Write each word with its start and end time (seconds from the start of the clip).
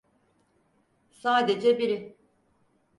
Sadece 1.11 1.79
biri. 1.79 2.17